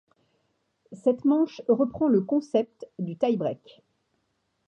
Cette 0.93 1.25
manche 1.25 1.61
reprend 1.67 2.07
le 2.07 2.21
concept 2.21 2.87
du 2.97 3.17
tie-break. 3.17 3.83